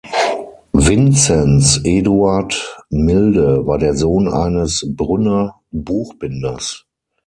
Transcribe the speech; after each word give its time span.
Vincenz 0.73 1.79
Eduard 1.85 2.55
Milde 2.89 3.67
war 3.67 3.77
der 3.77 3.93
Sohn 3.93 4.27
eines 4.29 4.83
Brünner 4.97 5.61
Buchbinders. 5.71 6.87